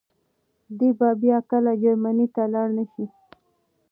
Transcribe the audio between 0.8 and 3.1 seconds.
به بيا کله جرمني ته لاړ نه شي.